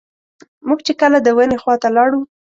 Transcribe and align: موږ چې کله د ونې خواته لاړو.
موږ 0.67 0.79
چې 0.87 0.93
کله 1.01 1.17
د 1.21 1.27
ونې 1.37 1.57
خواته 1.61 1.89
لاړو. 1.95 2.19